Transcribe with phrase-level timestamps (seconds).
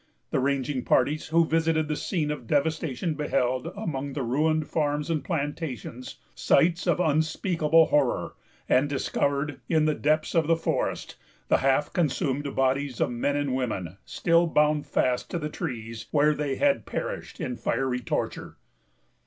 [0.31, 5.23] The ranging parties who visited the scene of devastation beheld, among the ruined farms and
[5.23, 8.33] plantations, sights of unspeakable horror;
[8.67, 11.17] and discovered, in the depths of the forest,
[11.49, 16.33] the half consumed bodies of men and women, still bound fast to the trees, where
[16.33, 18.57] they had perished in the fiery torture.